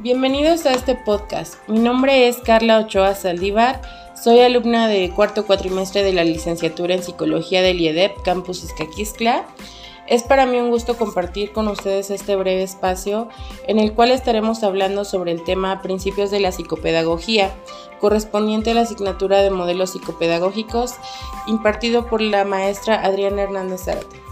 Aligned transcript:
Bienvenidos 0.00 0.64
a 0.64 0.74
este 0.74 0.94
podcast. 0.94 1.56
Mi 1.66 1.80
nombre 1.80 2.28
es 2.28 2.36
Carla 2.36 2.78
Ochoa 2.78 3.16
Saldívar. 3.16 3.82
Soy 4.14 4.38
alumna 4.38 4.86
de 4.86 5.10
cuarto 5.10 5.44
cuatrimestre 5.44 6.04
de 6.04 6.12
la 6.12 6.22
licenciatura 6.22 6.94
en 6.94 7.02
Psicología 7.02 7.62
del 7.62 7.80
IEDEP 7.80 8.22
Campus 8.22 8.62
Izcaquiscla. 8.62 9.44
Es 10.06 10.22
para 10.22 10.46
mí 10.46 10.56
un 10.56 10.70
gusto 10.70 10.96
compartir 10.96 11.50
con 11.50 11.66
ustedes 11.66 12.12
este 12.12 12.36
breve 12.36 12.62
espacio 12.62 13.28
en 13.66 13.80
el 13.80 13.92
cual 13.92 14.12
estaremos 14.12 14.62
hablando 14.62 15.04
sobre 15.04 15.32
el 15.32 15.42
tema 15.42 15.82
Principios 15.82 16.30
de 16.30 16.38
la 16.38 16.52
Psicopedagogía, 16.52 17.50
correspondiente 17.98 18.70
a 18.70 18.74
la 18.74 18.82
asignatura 18.82 19.42
de 19.42 19.50
modelos 19.50 19.90
psicopedagógicos 19.90 20.94
impartido 21.48 22.06
por 22.06 22.20
la 22.20 22.44
maestra 22.44 23.04
Adriana 23.04 23.42
Hernández 23.42 23.86
Zárate. 23.86 24.22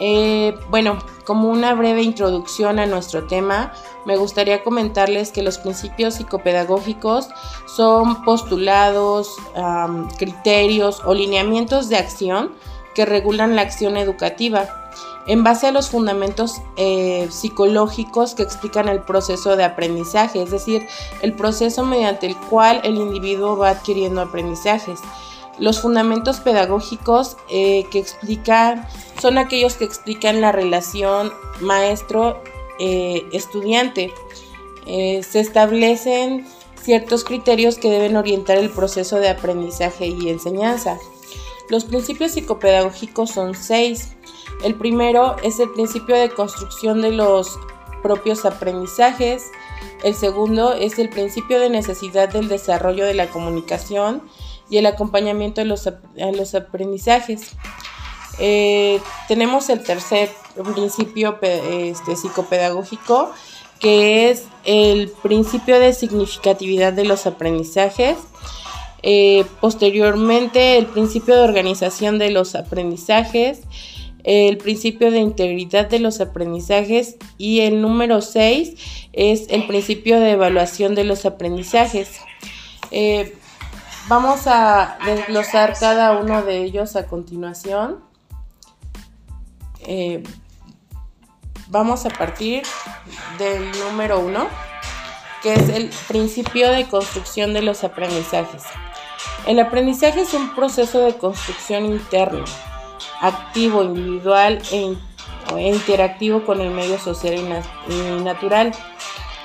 Eh, 0.00 0.54
bueno, 0.70 0.98
como 1.28 1.50
una 1.50 1.74
breve 1.74 2.00
introducción 2.00 2.78
a 2.78 2.86
nuestro 2.86 3.26
tema, 3.26 3.74
me 4.06 4.16
gustaría 4.16 4.64
comentarles 4.64 5.30
que 5.30 5.42
los 5.42 5.58
principios 5.58 6.14
psicopedagógicos 6.14 7.28
son 7.66 8.24
postulados, 8.24 9.36
criterios 10.16 11.02
o 11.04 11.12
lineamientos 11.12 11.90
de 11.90 11.98
acción 11.98 12.52
que 12.94 13.04
regulan 13.04 13.56
la 13.56 13.62
acción 13.62 13.98
educativa 13.98 14.90
en 15.26 15.44
base 15.44 15.66
a 15.66 15.72
los 15.72 15.90
fundamentos 15.90 16.62
eh, 16.78 17.28
psicológicos 17.30 18.34
que 18.34 18.42
explican 18.42 18.88
el 18.88 19.02
proceso 19.02 19.54
de 19.54 19.64
aprendizaje, 19.64 20.42
es 20.42 20.50
decir, 20.50 20.86
el 21.20 21.34
proceso 21.34 21.84
mediante 21.84 22.26
el 22.26 22.36
cual 22.38 22.80
el 22.84 22.96
individuo 22.96 23.58
va 23.58 23.68
adquiriendo 23.68 24.22
aprendizajes. 24.22 25.00
Los 25.58 25.80
fundamentos 25.80 26.40
pedagógicos 26.40 27.36
eh, 27.50 27.86
que 27.90 27.98
explican 27.98 28.86
son 29.20 29.38
aquellos 29.38 29.74
que 29.74 29.84
explican 29.84 30.40
la 30.40 30.52
relación 30.52 31.32
maestro-estudiante. 31.60 34.12
Eh, 34.86 35.24
se 35.28 35.40
establecen 35.40 36.46
ciertos 36.80 37.24
criterios 37.24 37.78
que 37.78 37.90
deben 37.90 38.16
orientar 38.16 38.56
el 38.56 38.70
proceso 38.70 39.18
de 39.18 39.28
aprendizaje 39.28 40.06
y 40.06 40.28
enseñanza. 40.28 40.96
Los 41.68 41.84
principios 41.84 42.32
psicopedagógicos 42.32 43.30
son 43.30 43.54
seis. 43.54 44.16
El 44.64 44.76
primero 44.76 45.36
es 45.42 45.60
el 45.60 45.70
principio 45.70 46.16
de 46.16 46.30
construcción 46.30 47.02
de 47.02 47.10
los 47.10 47.58
propios 48.02 48.44
aprendizajes. 48.44 49.50
El 50.02 50.14
segundo 50.14 50.72
es 50.72 50.98
el 50.98 51.10
principio 51.10 51.60
de 51.60 51.68
necesidad 51.68 52.28
del 52.28 52.48
desarrollo 52.48 53.04
de 53.04 53.14
la 53.14 53.28
comunicación 53.28 54.22
y 54.70 54.78
el 54.78 54.86
acompañamiento 54.86 55.60
de 55.60 55.66
los, 55.66 56.54
aprendizajes. 56.54 57.52
Eh, 58.38 59.00
tenemos 59.26 59.68
el 59.68 59.82
tercer 59.82 60.30
principio 60.74 61.38
este, 61.42 62.16
psicopedagógico, 62.16 63.32
que 63.80 64.30
es 64.30 64.44
el 64.64 65.10
principio 65.22 65.78
de 65.78 65.92
significatividad 65.92 66.92
de 66.92 67.04
los 67.04 67.26
aprendizajes. 67.26 68.16
Eh, 69.02 69.44
posteriormente, 69.60 70.76
el 70.76 70.86
principio 70.86 71.36
de 71.36 71.42
organización 71.42 72.18
de 72.18 72.30
los 72.30 72.54
aprendizajes, 72.54 73.60
el 74.24 74.58
principio 74.58 75.10
de 75.10 75.20
integridad 75.20 75.88
de 75.88 76.00
los 76.00 76.20
aprendizajes 76.20 77.16
y 77.38 77.60
el 77.60 77.80
número 77.80 78.20
6 78.20 78.74
es 79.12 79.46
el 79.48 79.66
principio 79.66 80.20
de 80.20 80.32
evaluación 80.32 80.94
de 80.94 81.04
los 81.04 81.24
aprendizajes. 81.24 82.10
Eh, 82.90 83.34
Vamos 84.08 84.46
a 84.46 84.96
desglosar 85.04 85.78
cada 85.78 86.12
uno 86.18 86.40
de 86.42 86.64
ellos 86.64 86.96
a 86.96 87.06
continuación. 87.06 88.00
Eh, 89.80 90.22
vamos 91.66 92.06
a 92.06 92.08
partir 92.08 92.62
del 93.38 93.70
número 93.80 94.20
uno, 94.20 94.46
que 95.42 95.52
es 95.52 95.68
el 95.68 95.90
principio 96.08 96.70
de 96.70 96.88
construcción 96.88 97.52
de 97.52 97.60
los 97.60 97.84
aprendizajes. 97.84 98.62
El 99.46 99.60
aprendizaje 99.60 100.22
es 100.22 100.32
un 100.32 100.54
proceso 100.54 101.00
de 101.00 101.12
construcción 101.18 101.84
interno, 101.84 102.46
activo, 103.20 103.82
individual 103.82 104.62
e, 104.72 104.96
e 105.54 105.68
interactivo 105.68 106.46
con 106.46 106.62
el 106.62 106.70
medio 106.70 106.98
social 106.98 107.34
y 107.90 108.22
natural. 108.22 108.72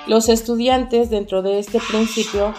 Los 0.08 0.30
estudiantes 0.30 1.10
dentro 1.10 1.42
de 1.42 1.60
este 1.60 1.82
principio 1.82 2.54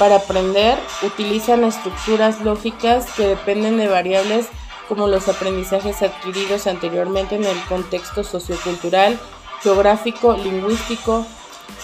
para 0.00 0.16
aprender, 0.16 0.78
utilizan 1.02 1.62
estructuras 1.62 2.40
lógicas 2.40 3.04
que 3.12 3.26
dependen 3.26 3.76
de 3.76 3.86
variables 3.86 4.46
como 4.88 5.08
los 5.08 5.28
aprendizajes 5.28 6.00
adquiridos 6.00 6.66
anteriormente 6.66 7.34
en 7.34 7.44
el 7.44 7.60
contexto 7.64 8.24
sociocultural, 8.24 9.20
geográfico, 9.62 10.32
lingüístico, 10.32 11.26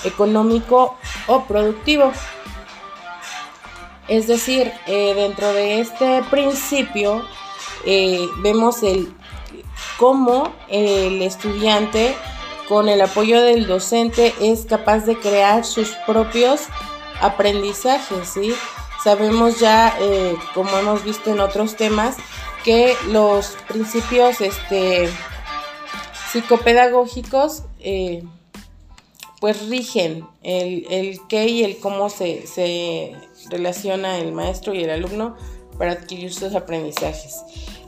económico 0.05 0.97
o 1.27 1.45
productivo. 1.45 2.11
Es 4.09 4.29
decir, 4.29 4.73
eh, 4.87 5.13
dentro 5.15 5.53
de 5.53 5.81
este 5.81 6.23
principio 6.31 7.23
eh, 7.85 8.27
vemos 8.39 8.83
el 8.83 9.13
cómo 9.99 10.55
el 10.69 11.21
estudiante 11.21 12.17
con 12.67 12.89
el 12.89 13.03
apoyo 13.03 13.43
del 13.43 13.67
docente 13.67 14.35
es 14.41 14.65
capaz 14.65 15.01
de 15.01 15.19
crear 15.19 15.67
sus 15.67 15.91
propios 16.07 16.63
aprendizaje, 17.21 18.15
¿sí? 18.25 18.53
Sabemos 19.03 19.61
ya, 19.61 19.97
eh, 20.01 20.37
como 20.55 20.77
hemos 20.79 21.05
visto 21.05 21.31
en 21.31 21.41
otros 21.41 21.77
temas, 21.77 22.17
que 22.65 22.95
los 23.09 23.57
principios 23.69 24.41
este, 24.41 25.09
psicopedagógicos 26.33 27.63
eh, 27.81 28.25
pues 29.41 29.69
rigen 29.69 30.27
el, 30.43 30.87
el, 30.91 31.21
qué 31.29 31.49
y 31.49 31.63
el 31.63 31.79
cómo 31.79 32.09
se, 32.11 32.47
se 32.47 33.15
relaciona 33.51 34.19
el 34.19 34.33
maestro 34.33 34.75
y 34.75 34.83
el 34.83 34.91
alumno 34.91 35.37
para 35.79 35.93
adquirir 35.93 36.33
sus 36.33 36.55
aprendizajes. 36.55 37.43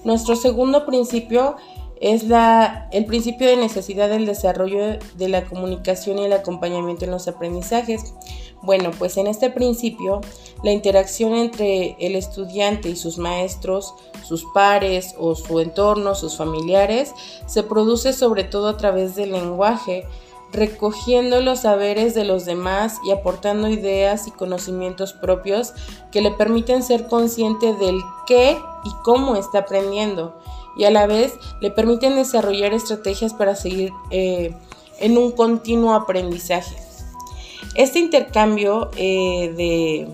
Nuestro 0.05 0.37
segundo 0.37 0.87
principio 0.87 1.57
es 2.01 2.25
la, 2.25 2.89
el 2.93 3.05
principio 3.07 3.49
de 3.49 3.57
necesidad 3.57 4.09
del 4.09 4.27
desarrollo 4.27 4.99
de 5.17 5.29
la 5.29 5.45
comunicación 5.45 6.19
y 6.19 6.27
el 6.27 6.33
acompañamiento 6.33 7.05
en 7.05 7.11
los 7.11 7.27
aprendizajes. 7.29 8.15
Bueno, 8.63 8.91
pues 8.99 9.17
en 9.17 9.29
este 9.29 9.51
principio, 9.51 10.21
la 10.63 10.73
interacción 10.73 11.35
entre 11.35 11.97
el 12.01 12.17
estudiante 12.17 12.89
y 12.89 12.97
sus 12.97 13.19
maestros, 13.19 13.95
sus 14.27 14.45
pares 14.53 15.15
o 15.19 15.35
su 15.35 15.61
entorno, 15.61 16.15
sus 16.15 16.37
familiares, 16.37 17.15
se 17.47 17.63
produce 17.63 18.13
sobre 18.13 18.45
todo 18.45 18.69
a 18.69 18.77
través 18.77 19.15
del 19.15 19.33
lenguaje, 19.33 20.07
recogiendo 20.51 21.41
los 21.41 21.61
saberes 21.61 22.15
de 22.15 22.25
los 22.25 22.47
demás 22.47 22.97
y 23.07 23.13
aportando 23.13 23.69
ideas 23.69 24.27
y 24.27 24.31
conocimientos 24.33 25.13
propios 25.13 25.75
que 26.11 26.23
le 26.23 26.31
permiten 26.31 26.83
ser 26.83 27.07
consciente 27.07 27.75
del 27.75 28.01
qué 28.27 28.59
y 28.85 28.91
cómo 29.05 29.37
está 29.37 29.61
aprendiendo 29.61 30.35
y 30.79 30.85
a 30.85 30.91
la 30.91 31.07
vez 31.07 31.35
le 31.61 31.71
permiten 31.71 32.15
desarrollar 32.15 32.73
estrategias 32.73 33.35
para 33.35 33.57
seguir 33.57 33.93
eh, 34.11 34.55
en 35.01 35.19
un 35.19 35.33
continuo 35.33 35.93
aprendizaje. 35.93 36.88
Este 37.75 37.99
intercambio 37.99 38.91
eh, 38.97 39.53
de, 39.57 40.09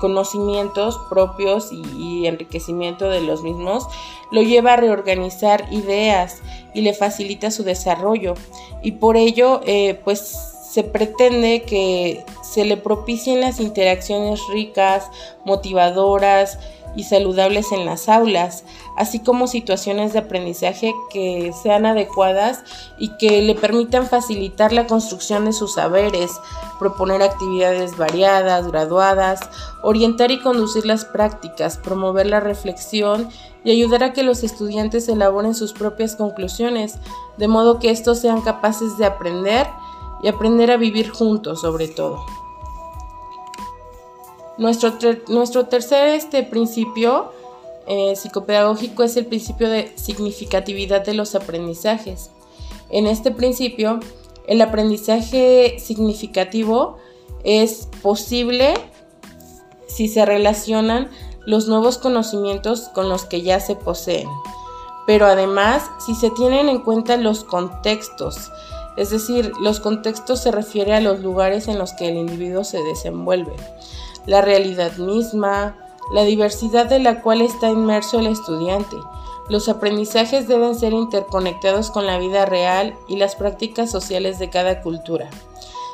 conocimientos 0.00 1.00
propios 1.08 1.70
y, 1.72 2.26
enriquecimiento 2.26 3.08
de 3.08 3.22
los 3.22 3.42
mismos 3.42 3.88
lo 4.30 4.42
lleva 4.42 4.74
a 4.74 4.76
reorganizar 4.76 5.66
ideas 5.72 6.42
y 6.74 6.82
le 6.82 6.92
facilita 6.92 7.50
su 7.50 7.64
desarrollo. 7.64 8.34
Y 8.82 8.92
por 8.92 9.16
ello 9.16 9.62
eh, 9.64 9.98
pues 10.04 10.58
se 10.68 10.84
pretende 10.84 11.62
que 11.62 12.22
se 12.42 12.64
le 12.66 12.76
propicien 12.76 13.40
las 13.40 13.60
interacciones 13.60 14.40
ricas, 14.52 15.10
motivadoras, 15.46 16.58
y 16.96 17.04
saludables 17.04 17.72
en 17.72 17.84
las 17.86 18.08
aulas, 18.08 18.64
así 18.96 19.20
como 19.20 19.46
situaciones 19.46 20.12
de 20.12 20.20
aprendizaje 20.20 20.92
que 21.10 21.52
sean 21.62 21.86
adecuadas 21.86 22.64
y 22.98 23.10
que 23.16 23.42
le 23.42 23.54
permitan 23.54 24.06
facilitar 24.06 24.72
la 24.72 24.86
construcción 24.86 25.44
de 25.44 25.52
sus 25.52 25.74
saberes, 25.74 26.32
proponer 26.78 27.22
actividades 27.22 27.96
variadas, 27.96 28.66
graduadas, 28.68 29.40
orientar 29.82 30.30
y 30.30 30.40
conducir 30.40 30.86
las 30.86 31.04
prácticas, 31.04 31.76
promover 31.76 32.26
la 32.26 32.40
reflexión 32.40 33.28
y 33.64 33.70
ayudar 33.70 34.02
a 34.04 34.12
que 34.12 34.22
los 34.22 34.42
estudiantes 34.42 35.08
elaboren 35.08 35.54
sus 35.54 35.72
propias 35.72 36.16
conclusiones, 36.16 36.98
de 37.36 37.48
modo 37.48 37.78
que 37.78 37.90
estos 37.90 38.18
sean 38.18 38.40
capaces 38.40 38.98
de 38.98 39.06
aprender 39.06 39.66
y 40.22 40.28
aprender 40.28 40.70
a 40.70 40.76
vivir 40.76 41.10
juntos 41.10 41.60
sobre 41.60 41.88
todo. 41.88 42.47
Nuestro, 44.58 44.94
nuestro 45.28 45.66
tercer 45.66 46.08
este, 46.08 46.42
principio 46.42 47.32
eh, 47.86 48.16
psicopedagógico 48.16 49.02
es 49.02 49.16
el 49.16 49.26
principio 49.26 49.70
de 49.70 49.92
significatividad 49.96 51.04
de 51.06 51.14
los 51.14 51.34
aprendizajes. 51.34 52.30
En 52.90 53.06
este 53.06 53.30
principio, 53.30 54.00
el 54.46 54.60
aprendizaje 54.60 55.78
significativo 55.78 56.98
es 57.44 57.88
posible 58.02 58.74
si 59.86 60.08
se 60.08 60.24
relacionan 60.24 61.08
los 61.46 61.68
nuevos 61.68 61.98
conocimientos 61.98 62.88
con 62.88 63.08
los 63.08 63.24
que 63.24 63.42
ya 63.42 63.60
se 63.60 63.74
poseen, 63.74 64.28
pero 65.06 65.26
además 65.26 65.82
si 66.04 66.14
se 66.14 66.30
tienen 66.30 66.68
en 66.68 66.80
cuenta 66.80 67.16
los 67.16 67.44
contextos, 67.44 68.50
es 68.98 69.10
decir, 69.10 69.52
los 69.60 69.80
contextos 69.80 70.42
se 70.42 70.50
refiere 70.50 70.94
a 70.94 71.00
los 71.00 71.20
lugares 71.20 71.68
en 71.68 71.78
los 71.78 71.92
que 71.92 72.08
el 72.08 72.16
individuo 72.16 72.64
se 72.64 72.82
desenvuelve, 72.82 73.54
la 74.28 74.42
realidad 74.42 74.96
misma, 74.98 75.74
la 76.12 76.22
diversidad 76.22 76.86
de 76.86 76.98
la 76.98 77.22
cual 77.22 77.40
está 77.40 77.70
inmerso 77.70 78.20
el 78.20 78.26
estudiante. 78.26 78.96
Los 79.48 79.70
aprendizajes 79.70 80.46
deben 80.46 80.78
ser 80.78 80.92
interconectados 80.92 81.90
con 81.90 82.06
la 82.06 82.18
vida 82.18 82.44
real 82.44 82.94
y 83.08 83.16
las 83.16 83.34
prácticas 83.36 83.90
sociales 83.90 84.38
de 84.38 84.50
cada 84.50 84.82
cultura. 84.82 85.30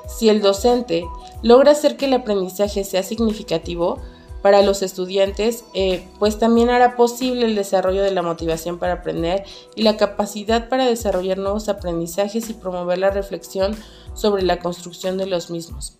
Si 0.09 0.29
el 0.29 0.43
docente 0.43 1.07
logra 1.43 1.71
hacer 1.71 1.97
que 1.97 2.07
el 2.07 2.15
aprendizaje 2.15 2.83
sea 2.83 3.05
significativo, 3.05 4.01
para 4.45 4.61
los 4.61 4.83
estudiantes, 4.83 5.65
eh, 5.73 6.07
pues 6.19 6.39
también 6.39 6.69
hará 6.69 6.97
posible 6.97 7.47
el 7.47 7.55
desarrollo 7.55 8.03
de 8.03 8.11
la 8.11 8.21
motivación 8.21 8.79
para 8.79 8.93
aprender 8.93 9.43
y 9.75 9.85
la 9.85 9.97
capacidad 9.97 10.69
para 10.69 10.85
desarrollar 10.85 11.39
nuevos 11.39 11.71
aprendizajes 11.71 12.51
y 12.51 12.53
promover 12.53 12.99
la 12.99 13.09
reflexión 13.09 13.75
sobre 14.13 14.43
la 14.43 14.59
construcción 14.59 15.17
de 15.17 15.25
los 15.25 15.49
mismos. 15.49 15.97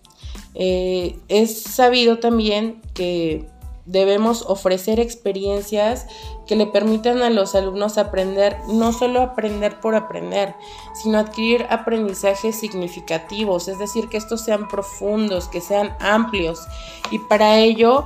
Eh, 0.55 1.19
es 1.27 1.61
sabido 1.63 2.19
también 2.19 2.81
que 2.93 3.47
debemos 3.85 4.43
ofrecer 4.47 4.99
experiencias 4.99 6.07
que 6.47 6.55
le 6.55 6.65
permitan 6.65 7.21
a 7.21 7.29
los 7.29 7.55
alumnos 7.55 7.97
aprender, 7.97 8.57
no 8.67 8.93
solo 8.93 9.21
aprender 9.21 9.79
por 9.79 9.95
aprender, 9.95 10.55
sino 10.93 11.19
adquirir 11.19 11.65
aprendizajes 11.69 12.59
significativos, 12.59 13.67
es 13.67 13.77
decir, 13.77 14.07
que 14.09 14.17
estos 14.17 14.41
sean 14.41 14.67
profundos, 14.67 15.47
que 15.47 15.61
sean 15.61 15.95
amplios. 15.99 16.67
Y 17.11 17.19
para 17.19 17.59
ello, 17.59 18.05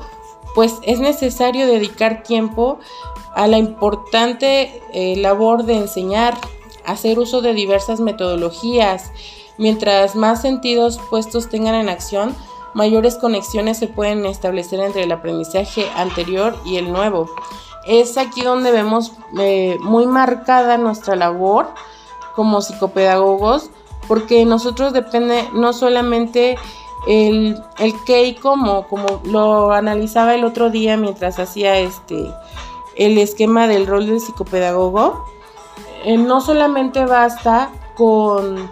pues 0.54 0.76
es 0.84 1.00
necesario 1.00 1.68
dedicar 1.68 2.24
tiempo 2.24 2.80
a 3.34 3.48
la 3.48 3.58
importante 3.58 4.82
eh, 4.94 5.16
labor 5.18 5.64
de 5.64 5.78
enseñar, 5.78 6.38
hacer 6.86 7.20
uso 7.20 7.42
de 7.42 7.54
diversas 7.54 8.00
metodologías. 8.00 9.12
Mientras 9.60 10.16
más 10.16 10.42
sentidos 10.42 11.00
puestos 11.10 11.50
tengan 11.50 11.76
en 11.76 11.90
acción, 11.90 12.34
mayores 12.74 13.18
conexiones 13.18 13.78
se 13.78 13.88
pueden 13.88 14.26
establecer 14.26 14.80
entre 14.80 15.04
el 15.04 15.12
aprendizaje 15.12 15.86
anterior 15.98 16.56
y 16.66 16.78
el 16.78 16.92
nuevo. 16.92 17.30
Es 17.86 18.18
aquí 18.18 18.42
donde 18.42 18.72
vemos 18.72 19.12
eh, 19.38 19.78
muy 19.82 20.08
marcada 20.08 20.78
nuestra 20.78 21.18
labor 21.18 21.68
como 22.36 22.62
psicopedagogos, 22.62 23.70
porque 24.08 24.46
nosotros 24.46 24.94
depende 24.94 25.50
no 25.54 25.74
solamente 25.74 26.58
el, 27.06 27.62
el 27.80 27.94
qué 28.06 28.24
y 28.28 28.36
cómo, 28.36 28.88
como 28.88 29.20
lo 29.26 29.74
analizaba 29.74 30.36
el 30.36 30.46
otro 30.46 30.70
día 30.70 30.96
mientras 30.96 31.38
hacía 31.38 31.78
este 31.80 32.34
el 32.96 33.18
esquema 33.18 33.68
del 33.68 33.88
rol 33.88 34.06
del 34.08 34.22
psicopedagogo, 34.22 35.26
eh, 36.06 36.18
no 36.18 36.40
solamente 36.40 37.06
basta 37.06 37.72
con, 37.96 38.70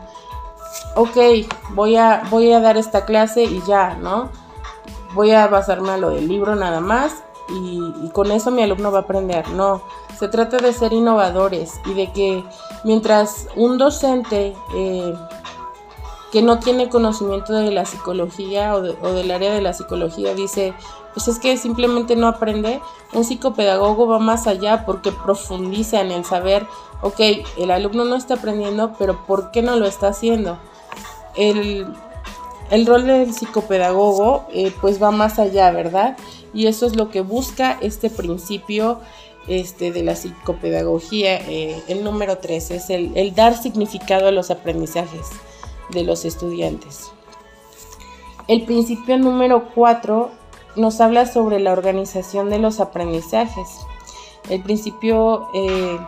ok, 0.96 1.18
voy 1.72 1.96
a, 1.96 2.24
voy 2.30 2.52
a 2.52 2.60
dar 2.60 2.78
esta 2.78 3.06
clase 3.06 3.44
y 3.44 3.62
ya, 3.68 3.96
¿no? 3.96 4.30
Voy 5.14 5.32
a 5.32 5.48
basarme 5.48 5.92
a 5.92 5.98
lo 5.98 6.10
del 6.10 6.28
libro 6.28 6.56
nada 6.56 6.80
más 6.80 7.24
y, 7.50 8.10
con 8.14 8.32
eso 8.32 8.52
mi 8.52 8.62
alumno 8.62 8.92
va 8.92 9.00
a 9.00 9.02
aprender. 9.02 9.48
No, 9.50 9.82
se 10.18 10.28
trata 10.28 10.58
de 10.58 10.74
ser 10.74 10.94
innovadores 10.94 11.80
y 11.86 11.94
de 11.94 12.12
que 12.12 12.44
mientras 12.84 13.48
un 13.56 13.78
docente 13.78 14.56
eh, 14.76 15.14
que 16.32 16.42
no 16.42 16.60
tiene 16.60 16.90
conocimiento 16.90 17.54
de 17.54 17.72
la 17.72 17.86
psicología 17.86 18.76
o, 18.76 18.82
del 18.82 19.32
área 19.32 19.54
de 19.54 19.62
la 19.62 19.74
psicología 19.74 20.34
dice, 20.34 20.74
pues 21.14 21.28
es 21.28 21.40
que 21.40 21.58
simplemente 21.58 22.16
no 22.16 22.28
aprende, 22.28 22.82
un 23.14 23.24
psicopedagogo 23.24 24.08
va 24.08 24.20
más 24.20 24.48
allá 24.48 24.86
porque 24.86 25.12
profundiza 25.12 26.02
en 26.02 26.12
el 26.12 26.26
saber, 26.26 26.68
ok, 27.02 27.20
el 27.58 27.72
alumno 27.72 28.06
no 28.06 28.16
está 28.16 28.36
aprendiendo, 28.36 28.94
pero 28.98 29.26
¿por 29.26 29.52
qué 29.52 29.62
no 29.62 29.76
lo 29.76 29.86
está 29.86 30.10
haciendo? 30.10 30.58
El, 31.36 31.88
rol 32.86 33.06
del 33.06 33.34
psicopedagogo 33.34 34.46
eh, 34.52 34.74
pues 34.82 35.02
va 35.02 35.12
más 35.12 35.40
allá, 35.40 35.72
¿verdad? 35.72 36.18
Y 36.54 36.68
eso 36.68 36.86
es 36.86 36.96
lo 36.96 37.10
que 37.10 37.22
busca 37.22 37.78
este 37.82 38.10
principio 38.10 39.00
este, 39.48 39.92
de 39.92 40.04
la 40.04 40.16
psicopedagogía, 40.16 41.38
eh, 41.48 41.82
el 41.88 42.04
número 42.04 42.40
3, 42.40 42.72
es 42.72 42.90
el, 42.90 43.16
el 43.16 43.34
dar 43.34 43.56
significado 43.56 44.28
a 44.28 44.32
los 44.32 44.52
aprendizajes 44.52 45.28
de 45.92 46.04
los 46.04 46.26
estudiantes. 46.26 47.12
El 48.48 48.64
principio 48.64 49.18
número 49.18 49.70
4 49.76 50.32
nos 50.78 51.02
habla 51.02 51.26
sobre 51.26 51.60
la 51.60 51.74
organización 51.74 52.50
de 52.50 52.60
los 52.60 52.80
aprendizajes. 52.80 53.68
El 54.50 54.62
principio 54.64 55.50
eh, 55.54 56.00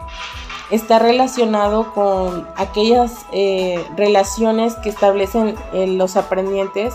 está 0.71 0.99
relacionado 0.99 1.93
con 1.93 2.47
aquellas 2.55 3.25
eh, 3.31 3.83
relaciones 3.95 4.75
que 4.75 4.89
establecen 4.89 5.55
eh, 5.73 5.87
los 5.87 6.15
aprendientes 6.15 6.93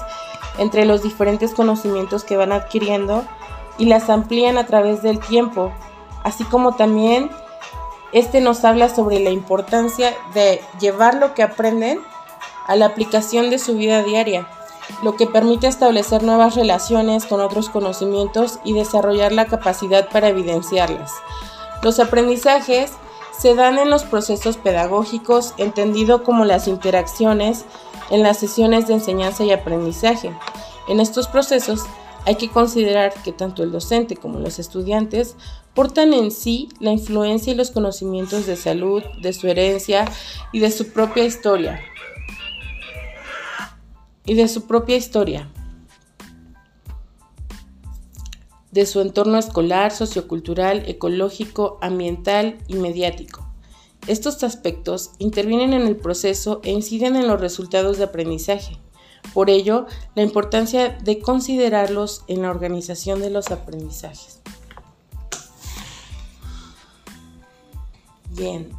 entre 0.59 0.85
los 0.85 1.03
diferentes 1.03 1.55
conocimientos 1.55 2.25
que 2.25 2.37
van 2.37 2.53
adquiriendo 2.53 3.25
y 3.79 3.87
las 3.87 4.09
amplían 4.11 4.59
a 4.59 4.67
través 4.67 5.03
del 5.03 5.19
tiempo, 5.19 5.73
así 6.23 6.45
como 6.45 6.77
también 6.77 7.31
este 8.13 8.41
nos 8.41 8.65
habla 8.65 8.89
sobre 8.89 9.19
la 9.19 9.31
importancia 9.31 10.15
de 10.35 10.61
llevar 10.79 11.17
lo 11.17 11.35
que 11.35 11.43
aprenden 11.43 12.01
a 12.67 12.77
la 12.77 12.87
aplicación 12.87 13.51
de 13.51 13.59
su 13.59 13.75
vida 13.75 14.05
diaria, 14.05 14.47
lo 15.03 15.17
que 15.17 15.27
permite 15.27 15.67
establecer 15.67 16.23
nuevas 16.23 16.55
relaciones 16.55 17.27
con 17.27 17.41
otros 17.41 17.69
conocimientos 17.69 18.61
y 18.63 18.73
desarrollar 18.73 19.33
la 19.33 19.47
capacidad 19.47 20.09
para 20.09 20.29
evidenciarlas. 20.29 21.11
Los 21.83 21.99
aprendizajes 21.99 22.93
se 23.39 23.55
dan 23.55 23.79
en 23.79 23.91
los 23.91 24.05
procesos 24.05 24.57
pedagógicos, 24.57 25.55
entendido 25.59 26.23
como 26.23 26.45
las 26.45 26.69
interacciones 26.69 27.65
en 28.11 28.23
las 28.23 28.39
sesiones 28.39 28.87
de 28.87 28.95
enseñanza 28.95 29.45
y 29.45 29.53
aprendizaje. 29.53 30.33
En 30.89 31.01
estos 31.01 31.29
procesos 31.29 31.81
hay 32.27 32.37
que 32.37 32.49
considerar 32.49 33.13
que 33.23 33.33
tanto 33.33 33.63
el 33.63 33.73
docente 33.73 34.17
como 34.17 34.39
los 34.39 34.59
estudiantes 34.59 35.37
portan 35.75 36.15
en 36.15 36.31
sí 36.31 36.69
la 36.81 36.93
influencia 36.93 37.53
y 37.53 37.57
los 37.57 37.71
conocimientos 37.71 38.47
de 38.47 38.57
salud, 38.57 39.03
de 39.21 39.33
su 39.33 39.49
herencia 39.49 40.07
y 40.53 40.61
de 40.61 40.71
su 40.71 40.93
propia 40.93 41.25
historia, 41.25 41.81
y 44.25 44.35
de 44.35 44.49
su 44.49 44.67
propia 44.67 44.97
historia, 44.97 45.51
de 48.75 48.87
su 48.87 49.01
entorno 49.01 49.39
escolar, 49.39 49.93
sociocultural, 49.93 50.83
ecológico, 50.89 51.79
ambiental 51.81 52.59
y 52.67 52.75
mediático. 52.75 53.47
Estos 54.09 54.43
aspectos 54.43 55.13
intervienen 55.19 55.73
en 55.73 55.83
el 55.87 55.97
proceso 55.97 56.61
e 56.65 56.73
inciden 56.73 57.15
en 57.15 57.29
los 57.29 57.41
resultados 57.41 57.99
de 57.99 58.05
aprendizaje. 58.05 58.77
Por 59.33 59.49
ello, 59.49 59.87
la 60.17 60.25
importancia 60.25 60.89
de 60.89 61.21
considerarlos 61.21 62.25
en 62.27 62.43
la 62.43 62.51
organización 62.51 63.21
de 63.21 63.31
los 63.31 63.53
aprendizajes. 63.53 64.41
Bien, 68.31 68.71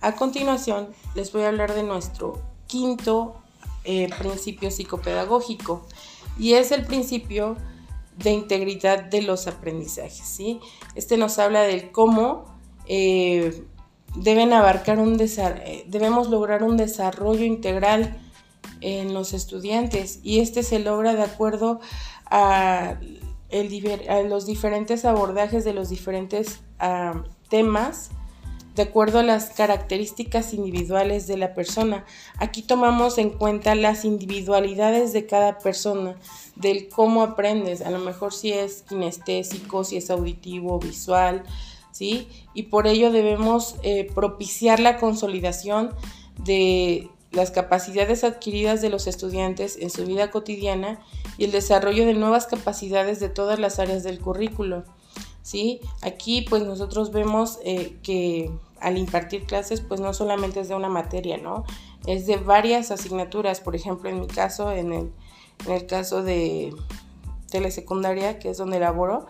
a 0.00 0.16
continuación 0.16 0.88
les 1.14 1.32
voy 1.32 1.42
a 1.42 1.48
hablar 1.48 1.74
de 1.74 1.82
nuestro 1.82 2.40
quinto 2.66 3.36
eh, 3.84 4.08
principio 4.18 4.70
psicopedagógico 4.70 5.86
y 6.38 6.54
es 6.54 6.72
el 6.72 6.86
principio 6.86 7.58
de 8.16 8.30
integridad 8.30 9.04
de 9.04 9.22
los 9.22 9.46
aprendizajes. 9.46 10.26
¿sí? 10.26 10.60
Este 10.94 11.16
nos 11.16 11.38
habla 11.38 11.62
del 11.62 11.90
cómo 11.90 12.44
eh, 12.86 13.64
deben 14.16 14.52
abarcar 14.52 14.98
un 14.98 15.20
eh, 15.20 15.84
debemos 15.88 16.28
lograr 16.28 16.62
un 16.62 16.76
desarrollo 16.76 17.44
integral 17.44 18.20
en 18.80 19.14
los 19.14 19.32
estudiantes 19.32 20.20
y 20.22 20.40
este 20.40 20.62
se 20.62 20.78
logra 20.78 21.14
de 21.14 21.22
acuerdo 21.22 21.80
a, 22.26 22.98
los 24.28 24.46
diferentes 24.46 25.04
abordajes 25.04 25.64
de 25.64 25.72
los 25.72 25.88
diferentes 25.88 26.60
ah, 26.80 27.22
temas 27.48 28.10
de 28.74 28.82
acuerdo 28.82 29.20
a 29.20 29.22
las 29.22 29.50
características 29.50 30.52
individuales 30.52 31.26
de 31.26 31.36
la 31.36 31.54
persona. 31.54 32.04
Aquí 32.38 32.62
tomamos 32.62 33.18
en 33.18 33.30
cuenta 33.30 33.74
las 33.74 34.04
individualidades 34.04 35.12
de 35.12 35.26
cada 35.26 35.58
persona, 35.58 36.16
del 36.56 36.88
cómo 36.88 37.22
aprendes, 37.22 37.82
a 37.82 37.90
lo 37.90 38.00
mejor 38.00 38.32
si 38.32 38.52
es 38.52 38.82
kinestésico, 38.88 39.84
si 39.84 39.96
es 39.96 40.10
auditivo, 40.10 40.78
visual, 40.78 41.44
¿sí? 41.92 42.28
Y 42.52 42.64
por 42.64 42.86
ello 42.86 43.12
debemos 43.12 43.76
eh, 43.82 44.08
propiciar 44.14 44.80
la 44.80 44.96
consolidación 44.98 45.90
de 46.44 47.10
las 47.30 47.50
capacidades 47.50 48.24
adquiridas 48.24 48.80
de 48.80 48.90
los 48.90 49.06
estudiantes 49.06 49.76
en 49.80 49.90
su 49.90 50.04
vida 50.04 50.30
cotidiana 50.30 51.00
y 51.36 51.44
el 51.44 51.52
desarrollo 51.52 52.06
de 52.06 52.14
nuevas 52.14 52.46
capacidades 52.46 53.20
de 53.20 53.28
todas 53.28 53.58
las 53.58 53.78
áreas 53.78 54.02
del 54.02 54.20
currículo. 54.20 54.84
¿Sí? 55.44 55.80
Aquí 56.02 56.42
pues 56.48 56.64
nosotros 56.64 57.12
vemos 57.12 57.58
eh, 57.64 57.96
que 58.02 58.50
al 58.80 58.98
impartir 58.98 59.44
clases 59.44 59.80
pues 59.80 60.00
no 60.00 60.12
solamente 60.12 60.60
es 60.60 60.68
de 60.68 60.74
una 60.74 60.88
materia, 60.88 61.36
¿no? 61.36 61.64
Es 62.06 62.26
de 62.26 62.38
varias 62.38 62.90
asignaturas, 62.90 63.60
por 63.60 63.76
ejemplo 63.76 64.08
en 64.08 64.20
mi 64.20 64.26
caso, 64.26 64.72
en 64.72 64.92
el, 64.92 65.12
en 65.66 65.72
el 65.72 65.86
caso 65.86 66.22
de 66.22 66.74
telesecundaria, 67.50 68.38
que 68.38 68.50
es 68.50 68.56
donde 68.56 68.80
laboro, 68.80 69.26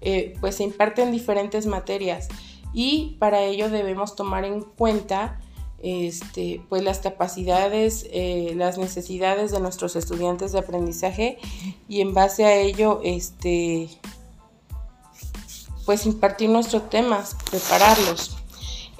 eh, 0.00 0.34
pues 0.40 0.56
se 0.56 0.64
imparten 0.64 1.12
diferentes 1.12 1.66
materias 1.66 2.28
y 2.74 3.16
para 3.20 3.42
ello 3.42 3.70
debemos 3.70 4.16
tomar 4.16 4.44
en 4.44 4.62
cuenta 4.62 5.40
este, 5.78 6.60
pues 6.68 6.82
las 6.82 6.98
capacidades, 6.98 8.06
eh, 8.10 8.54
las 8.56 8.78
necesidades 8.78 9.52
de 9.52 9.60
nuestros 9.60 9.94
estudiantes 9.94 10.52
de 10.52 10.58
aprendizaje 10.58 11.38
y 11.88 12.00
en 12.00 12.14
base 12.14 12.44
a 12.44 12.54
ello, 12.54 13.00
este, 13.04 13.88
pues 15.84 16.06
impartir 16.06 16.50
nuestros 16.50 16.88
temas, 16.90 17.36
prepararlos. 17.50 18.36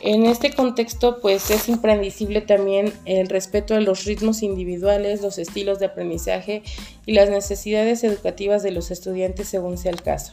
En 0.05 0.27
este 0.27 0.53
contexto, 0.53 1.21
pues 1.21 1.49
es 1.53 1.69
imprescindible 1.69 2.41
también 2.41 2.93
el 3.05 3.29
respeto 3.29 3.75
de 3.75 3.83
los 3.83 4.05
ritmos 4.05 4.43
individuales, 4.43 5.23
los 5.23 5.39
estilos 5.39 5.79
de 5.79 5.87
aprendizaje 5.87 6.65
y 7.07 7.13
las 7.13 7.31
necesidades 7.31 8.03
educativas 8.03 8.65
de 8.65 8.73
los 8.73 8.91
estudiantes 8.91 9.49
según 9.49 9.79
sea 9.79 9.93
el 9.93 10.03
caso. 10.03 10.33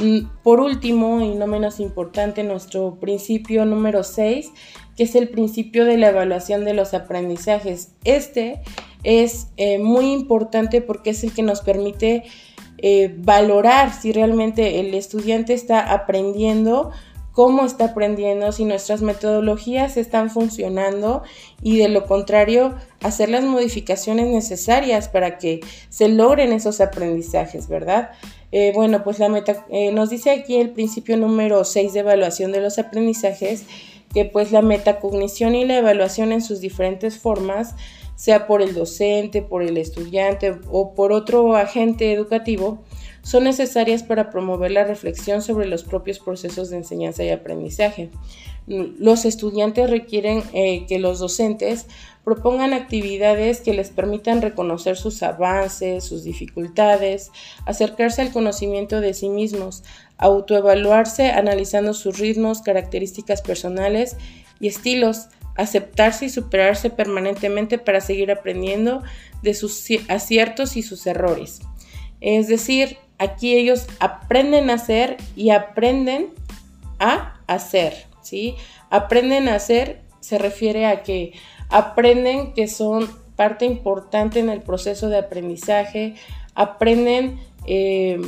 Mm, 0.00 0.28
por 0.44 0.60
último, 0.60 1.20
y 1.20 1.34
no 1.34 1.48
menos 1.48 1.80
importante, 1.80 2.44
nuestro 2.44 3.00
principio 3.00 3.64
número 3.64 4.04
6, 4.04 4.52
que 4.96 5.02
es 5.02 5.16
el 5.16 5.30
principio 5.30 5.84
de 5.84 5.96
la 5.96 6.10
evaluación 6.10 6.64
de 6.64 6.74
los 6.74 6.94
aprendizajes. 6.94 7.88
Este 8.04 8.60
es 9.02 9.48
eh, 9.56 9.78
muy 9.78 10.12
importante 10.12 10.80
porque 10.80 11.10
es 11.10 11.24
el 11.24 11.32
que 11.32 11.42
nos 11.42 11.60
permite 11.60 12.24
eh, 12.78 13.14
valorar 13.18 13.92
si 13.92 14.12
realmente 14.12 14.80
el 14.80 14.94
estudiante 14.94 15.54
está 15.54 15.92
aprendiendo 15.92 16.92
cómo 17.36 17.66
está 17.66 17.84
aprendiendo, 17.84 18.50
si 18.50 18.64
nuestras 18.64 19.02
metodologías 19.02 19.98
están 19.98 20.30
funcionando 20.30 21.22
y 21.62 21.76
de 21.76 21.90
lo 21.90 22.06
contrario 22.06 22.74
hacer 23.02 23.28
las 23.28 23.44
modificaciones 23.44 24.28
necesarias 24.28 25.10
para 25.10 25.36
que 25.36 25.60
se 25.90 26.08
logren 26.08 26.54
esos 26.54 26.80
aprendizajes, 26.80 27.68
¿verdad? 27.68 28.12
Eh, 28.52 28.72
bueno, 28.74 29.04
pues 29.04 29.18
la 29.18 29.28
meta, 29.28 29.66
eh, 29.68 29.92
nos 29.92 30.08
dice 30.08 30.30
aquí 30.30 30.56
el 30.56 30.70
principio 30.70 31.18
número 31.18 31.62
6 31.64 31.92
de 31.92 32.00
evaluación 32.00 32.52
de 32.52 32.62
los 32.62 32.78
aprendizajes, 32.78 33.66
que 34.14 34.24
pues 34.24 34.50
la 34.50 34.62
metacognición 34.62 35.54
y 35.54 35.66
la 35.66 35.76
evaluación 35.76 36.32
en 36.32 36.40
sus 36.40 36.62
diferentes 36.62 37.18
formas, 37.18 37.74
sea 38.16 38.46
por 38.46 38.62
el 38.62 38.74
docente, 38.74 39.42
por 39.42 39.62
el 39.62 39.76
estudiante 39.76 40.58
o 40.70 40.94
por 40.94 41.12
otro 41.12 41.54
agente 41.54 42.12
educativo, 42.12 42.82
son 43.22 43.44
necesarias 43.44 44.02
para 44.02 44.30
promover 44.30 44.70
la 44.70 44.84
reflexión 44.84 45.42
sobre 45.42 45.66
los 45.66 45.84
propios 45.84 46.18
procesos 46.18 46.70
de 46.70 46.76
enseñanza 46.76 47.24
y 47.24 47.30
aprendizaje. 47.30 48.10
Los 48.66 49.24
estudiantes 49.24 49.90
requieren 49.90 50.42
eh, 50.52 50.86
que 50.86 50.98
los 50.98 51.18
docentes 51.20 51.86
propongan 52.24 52.72
actividades 52.72 53.60
que 53.60 53.72
les 53.72 53.90
permitan 53.90 54.42
reconocer 54.42 54.96
sus 54.96 55.22
avances, 55.22 56.04
sus 56.04 56.24
dificultades, 56.24 57.30
acercarse 57.66 58.22
al 58.22 58.32
conocimiento 58.32 59.00
de 59.00 59.14
sí 59.14 59.28
mismos, 59.28 59.84
autoevaluarse 60.18 61.30
analizando 61.30 61.94
sus 61.94 62.18
ritmos, 62.18 62.62
características 62.62 63.42
personales 63.42 64.16
y 64.58 64.66
estilos, 64.66 65.28
aceptarse 65.56 66.26
y 66.26 66.30
superarse 66.30 66.90
permanentemente 66.90 67.78
para 67.78 68.00
seguir 68.00 68.30
aprendiendo 68.30 69.02
de 69.42 69.54
sus 69.54 69.86
aciertos 70.08 70.76
y 70.76 70.82
sus 70.82 71.06
errores. 71.06 71.60
Es 72.20 72.48
decir, 72.48 72.98
Aquí 73.18 73.56
ellos 73.56 73.86
aprenden 73.98 74.68
a 74.68 74.74
hacer 74.74 75.16
y 75.36 75.50
aprenden 75.50 76.34
a 76.98 77.40
hacer, 77.46 78.06
¿sí? 78.20 78.54
Aprenden 78.90 79.48
a 79.48 79.54
hacer 79.54 80.02
se 80.20 80.38
refiere 80.38 80.86
a 80.86 81.02
que 81.02 81.32
aprenden 81.70 82.52
que 82.52 82.66
son 82.66 83.08
parte 83.36 83.64
importante 83.64 84.40
en 84.40 84.48
el 84.48 84.60
proceso 84.60 85.08
de 85.08 85.18
aprendizaje, 85.18 86.14
aprenden 86.54 87.38
eh, 87.66 88.20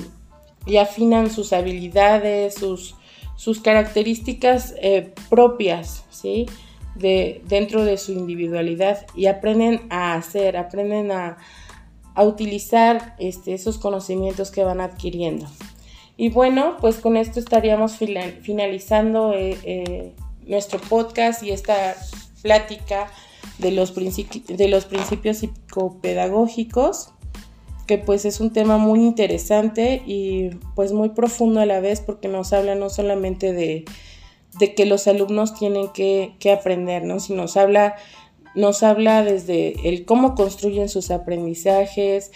y 0.65 0.77
afinan 0.77 1.31
sus 1.31 1.53
habilidades, 1.53 2.55
sus, 2.55 2.95
sus 3.37 3.61
características 3.61 4.75
eh, 4.81 5.13
propias, 5.29 6.05
¿sí? 6.11 6.47
De, 6.97 7.43
dentro 7.47 7.85
de 7.85 7.97
su 7.97 8.13
individualidad 8.13 9.07
y 9.15 9.27
aprenden 9.27 9.83
a 9.89 10.15
hacer, 10.15 10.57
aprenden 10.57 11.13
a, 11.13 11.39
a 12.19 12.25
utilizar 12.25 13.15
este, 13.21 13.55
esos 13.55 13.79
conocimientos 13.79 14.51
que 14.51 14.65
van 14.65 14.81
adquiriendo. 14.81 15.47
Y 16.17 16.31
bueno, 16.31 16.77
pues 16.81 16.97
con 16.97 17.17
esto 17.17 17.39
estaríamos 17.39 17.97
finalizando 17.97 19.33
eh, 19.35 19.57
eh, 19.63 20.13
nuestro 20.45 20.81
podcast 20.81 21.45
y 21.45 21.53
esta 21.53 21.95
plática 22.43 23.07
de 23.59 23.71
los, 23.71 23.95
de 23.95 24.69
los 24.69 24.85
principios 24.87 25.37
psicopedagógicos, 25.37 27.11
que 27.87 27.99
pues 27.99 28.25
es 28.25 28.41
un 28.41 28.53
tema 28.53 28.79
muy 28.79 28.99
interesante 28.99 30.03
y 30.05 30.51
pues 30.75 30.93
muy 30.93 31.11
profundo 31.11 31.61
a 31.61 31.67
la 31.67 31.79
vez 31.79 32.01
porque 32.01 32.27
nos 32.27 32.53
habla 32.53 32.75
no 32.75 32.91
solamente 32.91 33.53
de, 33.53 33.85
que 34.59 34.87
los 34.87 35.07
alumnos 35.07 35.55
tienen 35.55 35.89
que, 35.89 36.35
que 36.39 36.53
aprender, 36.53 37.05
¿no? 37.05 37.21
sino 37.21 37.43
nos 37.43 37.57
habla 37.57 37.97
nos 38.55 38.83
habla 38.83 39.23
desde 39.23 39.89
el 39.89 40.05
cómo 40.05 40.35
construyen 40.35 40.89
sus 40.89 41.11
aprendizajes, 41.11 42.33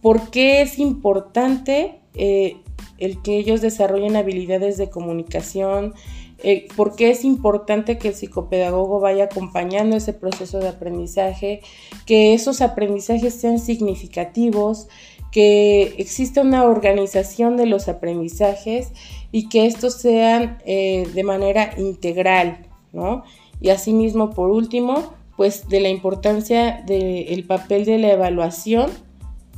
por 0.00 0.30
qué 0.30 0.62
es 0.62 0.78
importante 0.78 2.00
eh, 2.14 2.56
el 2.98 3.20
que 3.20 3.36
ellos 3.36 3.60
desarrollen 3.60 4.16
habilidades 4.16 4.78
de 4.78 4.88
comunicación, 4.88 5.94
eh, 6.42 6.68
por 6.76 6.96
qué 6.96 7.10
es 7.10 7.24
importante 7.24 7.98
que 7.98 8.08
el 8.08 8.14
psicopedagogo 8.14 9.00
vaya 9.00 9.24
acompañando 9.24 9.96
ese 9.96 10.12
proceso 10.12 10.58
de 10.58 10.68
aprendizaje, 10.68 11.60
que 12.04 12.34
esos 12.34 12.60
aprendizajes 12.60 13.34
sean 13.34 13.58
significativos, 13.58 14.88
que 15.32 15.94
exista 15.98 16.40
una 16.40 16.64
organización 16.64 17.56
de 17.56 17.66
los 17.66 17.88
aprendizajes 17.88 18.92
y 19.32 19.48
que 19.48 19.66
estos 19.66 19.94
sean 19.94 20.58
eh, 20.64 21.08
de 21.14 21.24
manera 21.24 21.74
integral, 21.76 22.66
¿no? 22.92 23.24
Y 23.60 23.70
asimismo, 23.70 24.30
por 24.30 24.50
último, 24.50 25.14
pues 25.36 25.68
de 25.68 25.80
la 25.80 25.88
importancia 25.88 26.82
del 26.86 27.44
papel 27.44 27.84
de 27.84 27.98
la 27.98 28.12
evaluación 28.12 28.90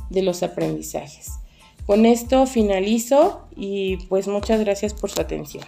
de 0.09 0.21
los 0.21 0.43
aprendizajes. 0.43 1.31
Con 1.85 2.05
esto 2.05 2.45
finalizo 2.45 3.47
y 3.55 3.97
pues 4.07 4.27
muchas 4.27 4.59
gracias 4.59 4.93
por 4.93 5.09
su 5.09 5.21
atención. 5.21 5.63